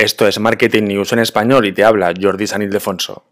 [0.00, 3.22] Esto es Marketing News en español y te habla Jordi San Ildefonso.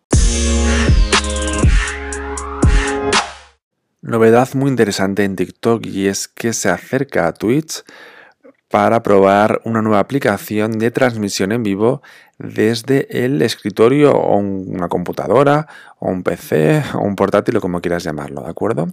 [4.02, 7.84] Novedad muy interesante en TikTok y es que se acerca a Twitch
[8.68, 12.02] para probar una nueva aplicación de transmisión en vivo
[12.36, 18.04] desde el escritorio o una computadora o un PC o un portátil o como quieras
[18.04, 18.88] llamarlo, ¿de acuerdo?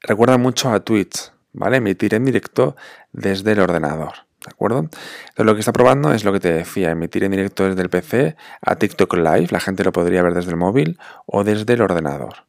[0.00, 1.76] Recuerda mucho a Twitch, ¿vale?
[1.76, 2.74] Emitir en directo
[3.12, 4.31] desde el ordenador.
[4.44, 4.78] ¿De acuerdo?
[4.78, 7.90] Entonces lo que está probando es lo que te decía, emitir en directo desde el
[7.90, 11.82] PC a TikTok Live, la gente lo podría ver desde el móvil o desde el
[11.82, 12.46] ordenador.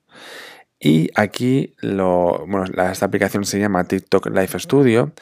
[0.80, 5.14] Y aquí lo, bueno, esta aplicación se llama TikTok Live Studio.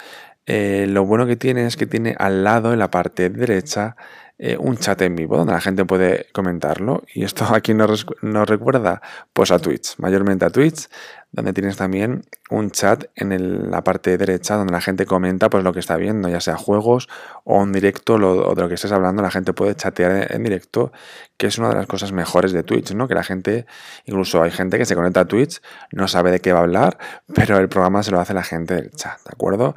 [0.46, 3.96] Eh, lo bueno que tiene es que tiene al lado, en la parte derecha,
[4.44, 7.04] eh, un chat en vivo donde la gente puede comentarlo.
[7.14, 9.00] Y esto aquí nos, nos, recuerda
[9.34, 10.88] pues a Twitch, mayormente a Twitch,
[11.32, 15.74] donde tienes también un chat en la parte derecha donde la gente comenta pues lo
[15.74, 17.08] que está viendo, ya sea juegos
[17.44, 20.92] o un directo o de lo que estés hablando, la gente puede chatear en, directo,
[21.38, 23.08] que es una de las cosas mejores de Twitch, ¿no?
[23.08, 23.66] Que la gente,
[24.06, 25.62] incluso hay gente que se conecta a Twitch,
[25.92, 26.98] no sabe de qué va a hablar,
[27.34, 29.76] pero el programa se lo hace la gente del chat, ¿de acuerdo?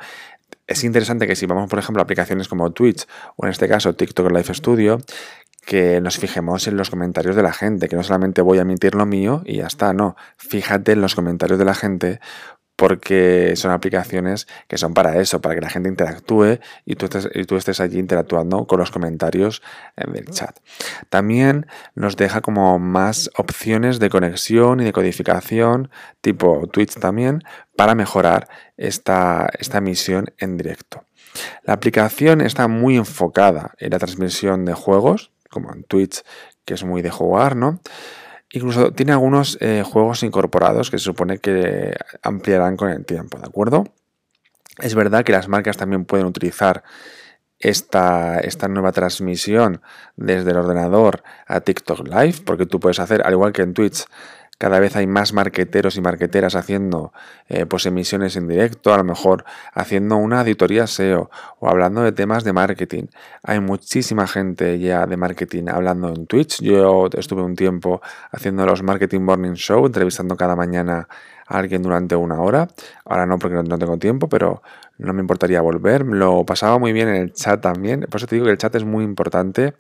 [0.67, 3.95] Es interesante que si vamos, por ejemplo, a aplicaciones como Twitch o en este caso
[3.95, 4.99] TikTok Live Studio,
[5.65, 8.95] que nos fijemos en los comentarios de la gente, que no solamente voy a emitir
[8.95, 12.21] lo mío y ya está, no, fíjate en los comentarios de la gente
[12.77, 17.29] porque son aplicaciones que son para eso, para que la gente interactúe y tú estés,
[17.35, 19.63] y tú estés allí interactuando con los comentarios
[19.97, 20.59] del chat.
[21.09, 27.43] También nos deja como más opciones de conexión y de codificación, tipo Twitch también,
[27.77, 31.05] para mejorar esta, esta emisión en directo.
[31.63, 36.23] La aplicación está muy enfocada en la transmisión de juegos, como en Twitch,
[36.65, 37.81] que es muy de jugar, ¿no?
[38.55, 43.47] Incluso tiene algunos eh, juegos incorporados que se supone que ampliarán con el tiempo, ¿de
[43.47, 43.85] acuerdo?
[44.79, 46.85] Es verdad que las marcas también pueden utilizar
[47.59, 49.83] esta, esta, nueva transmisión
[50.15, 54.05] desde el ordenador a TikTok Live, porque tú puedes hacer, al igual que en Twitch,
[54.59, 57.13] cada vez hay más marqueteros y marqueteras haciendo
[57.49, 62.13] eh, pues emisiones en directo, a lo mejor haciendo una auditoría SEO o hablando de
[62.13, 63.05] temas de marketing.
[63.43, 66.61] Hay muchísima gente ya de marketing hablando en Twitch.
[66.63, 71.09] Yo estuve un tiempo haciendo los Marketing Morning Show, entrevistando cada mañana
[71.47, 72.69] a alguien durante una hora.
[73.05, 74.63] Ahora no porque no tengo tiempo, pero
[74.99, 76.07] no me importaría volver.
[76.07, 78.03] Lo pasaba muy bien en el chat también.
[78.03, 79.75] Por eso te digo que el chat es muy importante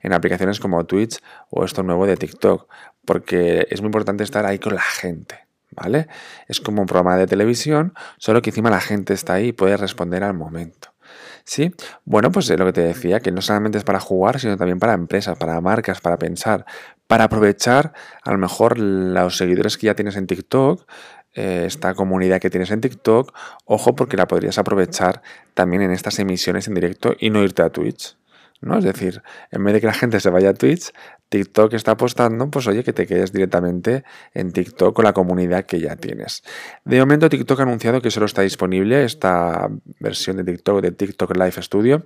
[0.00, 2.68] en aplicaciones como Twitch o esto nuevo de TikTok
[3.10, 5.34] porque es muy importante estar ahí con la gente,
[5.72, 6.06] ¿vale?
[6.46, 9.76] Es como un programa de televisión, solo que encima la gente está ahí y puede
[9.76, 10.94] responder al momento.
[11.42, 11.74] ¿Sí?
[12.04, 14.78] Bueno, pues es lo que te decía, que no solamente es para jugar, sino también
[14.78, 16.64] para empresas, para marcas, para pensar,
[17.08, 20.88] para aprovechar a lo mejor los seguidores que ya tienes en TikTok,
[21.34, 25.20] eh, esta comunidad que tienes en TikTok, ojo porque la podrías aprovechar
[25.54, 28.19] también en estas emisiones en directo y no irte a Twitch.
[28.60, 28.78] ¿No?
[28.78, 30.92] Es decir, en vez de que la gente se vaya a Twitch,
[31.28, 34.04] TikTok está apostando, pues oye, que te quedes directamente
[34.34, 36.42] en TikTok con la comunidad que ya tienes.
[36.84, 39.68] De momento, TikTok ha anunciado que solo está disponible esta
[40.00, 42.04] versión de TikTok, de TikTok Live Studio,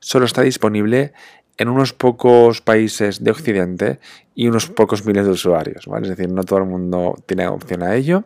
[0.00, 1.12] solo está disponible
[1.56, 4.00] en unos pocos países de Occidente
[4.34, 6.08] y unos pocos miles de usuarios, ¿vale?
[6.08, 8.24] Es decir, no todo el mundo tiene opción a ello.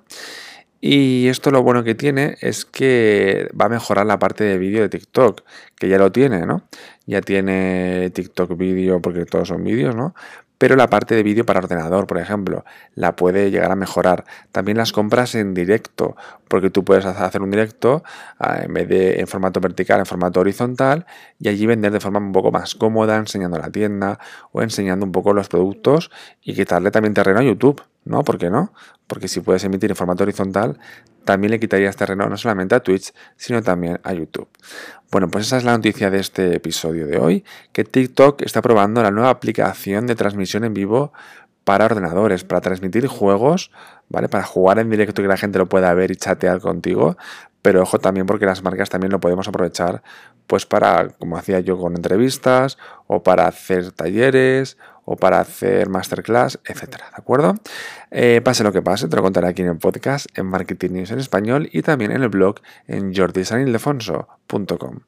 [0.80, 4.82] Y esto lo bueno que tiene es que va a mejorar la parte de vídeo
[4.82, 5.42] de TikTok,
[5.76, 6.62] que ya lo tiene, ¿no?
[7.06, 10.14] Ya tiene TikTok vídeo porque todos son vídeos, ¿no?
[10.58, 14.24] Pero la parte de vídeo para ordenador, por ejemplo, la puede llegar a mejorar.
[14.50, 16.16] También las compras en directo,
[16.48, 18.02] porque tú puedes hacer un directo
[18.40, 21.06] ah, en vez de en formato vertical, en formato horizontal,
[21.38, 24.18] y allí vender de forma un poco más cómoda, enseñando la tienda
[24.50, 26.10] o enseñando un poco los productos
[26.42, 27.80] y quitarle también terreno a YouTube.
[28.08, 28.24] ¿No?
[28.24, 28.72] ¿Por qué no?
[29.06, 30.78] Porque si puedes emitir en formato horizontal,
[31.24, 34.48] también le quitarías terreno no solamente a Twitch, sino también a YouTube.
[35.10, 39.02] Bueno, pues esa es la noticia de este episodio de hoy, que TikTok está probando
[39.02, 41.12] la nueva aplicación de transmisión en vivo
[41.64, 43.70] para ordenadores, para transmitir juegos,
[44.08, 44.30] ¿vale?
[44.30, 47.18] Para jugar en directo y que la gente lo pueda ver y chatear contigo.
[47.60, 50.02] Pero ojo también porque las marcas también lo podemos aprovechar
[50.46, 54.78] pues para, como hacía yo con entrevistas, o para hacer talleres,
[55.10, 57.54] o para hacer masterclass, etcétera, ¿de acuerdo?
[58.10, 61.10] Eh, pase lo que pase, te lo contaré aquí en el podcast, en Marketing News
[61.10, 62.56] en español y también en el blog
[62.86, 64.98] en jordisanildefonso.com.